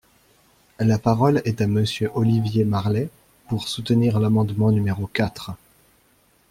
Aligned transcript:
La 0.79 0.97
parole 0.97 1.43
est 1.45 1.61
à 1.61 1.67
Monsieur 1.67 2.09
Olivier 2.15 2.65
Marleix, 2.65 3.11
pour 3.47 3.67
soutenir 3.67 4.19
l’amendement 4.19 4.71
numéro 4.71 5.05
quatre. 5.05 5.51